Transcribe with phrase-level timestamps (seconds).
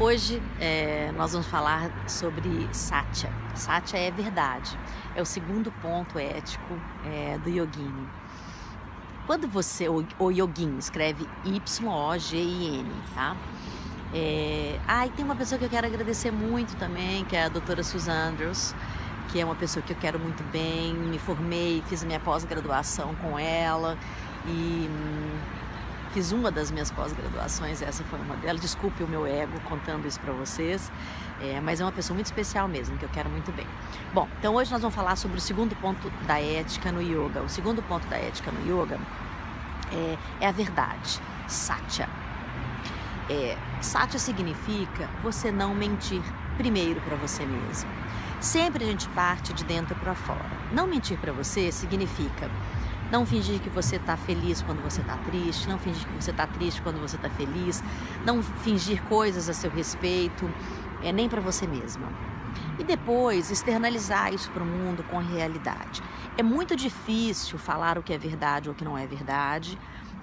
[0.00, 3.32] Hoje é, nós vamos falar sobre Satya.
[3.56, 4.78] Satya é verdade,
[5.16, 8.08] é o segundo ponto ético é, do Yogini.
[9.26, 13.36] Quando você, o, o Yogin escreve Y-O-G-I-N, tá?
[14.14, 17.48] É, ah, e tem uma pessoa que eu quero agradecer muito também, que é a
[17.48, 18.76] doutora Susan Andrews,
[19.32, 23.36] que é uma pessoa que eu quero muito bem, me formei, fiz minha pós-graduação com
[23.36, 23.98] ela
[24.46, 25.38] e hum,
[26.12, 28.62] Fiz uma das minhas pós-graduações, essa foi uma delas.
[28.62, 30.90] Desculpe o meu ego contando isso para vocês,
[31.40, 33.66] é, mas é uma pessoa muito especial mesmo, que eu quero muito bem.
[34.14, 37.42] Bom, então hoje nós vamos falar sobre o segundo ponto da ética no yoga.
[37.42, 38.98] O segundo ponto da ética no yoga
[39.92, 42.08] é, é a verdade, satya.
[43.28, 46.22] É, satya significa você não mentir
[46.56, 47.90] primeiro para você mesmo.
[48.40, 50.46] Sempre a gente parte de dentro para fora.
[50.72, 52.48] Não mentir para você significa
[53.10, 56.46] não fingir que você está feliz quando você está triste, não fingir que você está
[56.46, 57.82] triste quando você está feliz,
[58.24, 60.50] não fingir coisas a seu respeito,
[61.02, 62.08] é, nem para você mesma.
[62.78, 66.02] E depois externalizar isso para o mundo com a realidade.
[66.36, 69.78] É muito difícil falar o que é verdade ou o que não é verdade,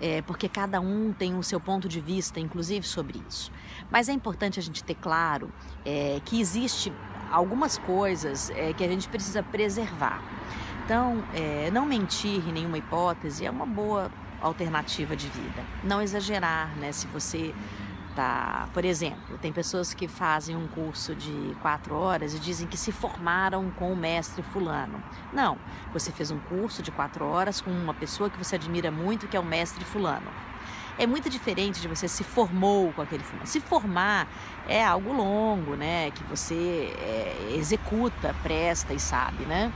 [0.00, 3.52] é, porque cada um tem o seu ponto de vista, inclusive sobre isso.
[3.90, 5.50] Mas é importante a gente ter claro
[5.84, 6.92] é, que existe
[7.30, 10.22] algumas coisas é, que a gente precisa preservar.
[10.90, 14.10] Então, é, não mentir em nenhuma hipótese é uma boa
[14.42, 15.62] alternativa de vida.
[15.84, 16.90] Não exagerar, né?
[16.90, 17.54] Se você
[18.16, 22.76] tá, por exemplo, tem pessoas que fazem um curso de quatro horas e dizem que
[22.76, 25.00] se formaram com o mestre fulano.
[25.32, 25.56] Não,
[25.92, 29.36] você fez um curso de quatro horas com uma pessoa que você admira muito, que
[29.36, 30.26] é o mestre fulano.
[30.98, 33.46] É muito diferente de você se formou com aquele fulano.
[33.46, 34.26] Se formar
[34.68, 36.10] é algo longo, né?
[36.10, 39.72] Que você é, executa, presta e sabe, né?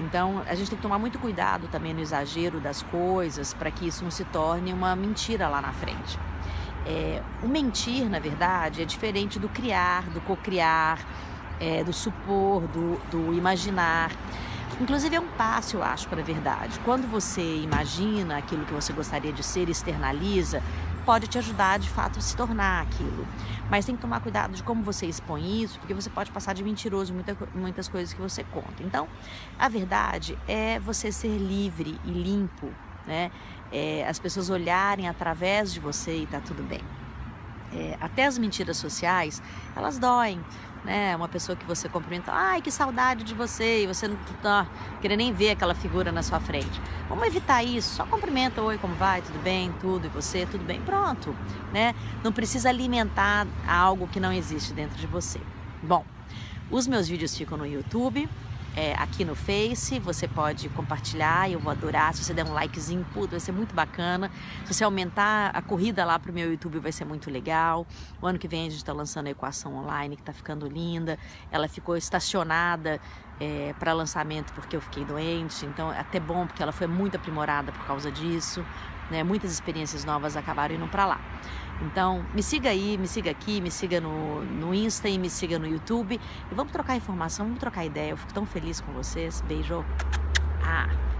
[0.00, 3.86] Então, a gente tem que tomar muito cuidado também no exagero das coisas para que
[3.86, 6.18] isso não se torne uma mentira lá na frente.
[6.86, 10.98] É, o mentir, na verdade, é diferente do criar, do cocriar,
[11.60, 14.10] é, do supor, do, do imaginar.
[14.80, 16.80] Inclusive é um passo, eu acho, para a verdade.
[16.84, 20.62] Quando você imagina aquilo que você gostaria de ser, externaliza,
[21.04, 23.26] pode te ajudar de fato a se tornar aquilo.
[23.70, 26.62] Mas tem que tomar cuidado de como você expõe isso, porque você pode passar de
[26.62, 28.82] mentiroso muita, muitas coisas que você conta.
[28.82, 29.08] Então,
[29.58, 32.70] a verdade é você ser livre e limpo,
[33.06, 33.30] né?
[33.70, 36.82] É, as pessoas olharem através de você e tá tudo bem.
[37.74, 39.42] É, até as mentiras sociais,
[39.74, 40.38] elas doem
[40.84, 41.14] né?
[41.16, 44.66] Uma pessoa que você cumprimenta, ai que saudade de você, e você não tá
[45.00, 46.80] querendo nem ver aquela figura na sua frente.
[47.08, 49.22] Vamos evitar isso, só cumprimenta, oi, como vai?
[49.22, 49.72] Tudo bem?
[49.80, 50.46] Tudo, e você?
[50.46, 50.80] Tudo bem?
[50.80, 51.34] Pronto,
[51.72, 51.94] né?
[52.22, 55.40] Não precisa alimentar algo que não existe dentro de você.
[55.82, 56.04] Bom,
[56.70, 58.28] os meus vídeos ficam no YouTube,
[58.74, 62.14] é, aqui no Face, você pode compartilhar, eu vou adorar.
[62.14, 64.30] Se você der um likezinho, puto, vai ser muito bacana.
[64.64, 67.86] Se você aumentar a corrida lá pro meu YouTube, vai ser muito legal.
[68.20, 71.18] O ano que vem a gente está lançando a equação online, que está ficando linda.
[71.50, 72.98] Ela ficou estacionada
[73.38, 77.16] é, para lançamento porque eu fiquei doente, então é até bom porque ela foi muito
[77.16, 78.64] aprimorada por causa disso.
[79.10, 79.22] Né?
[79.22, 81.20] Muitas experiências novas acabaram indo para lá.
[81.82, 85.58] Então, me siga aí, me siga aqui, me siga no, no Insta e me siga
[85.58, 86.20] no YouTube.
[86.50, 88.10] E vamos trocar informação, vamos trocar ideia.
[88.10, 89.42] Eu fico tão feliz com vocês.
[89.42, 89.84] Beijo.
[90.64, 91.11] Ah.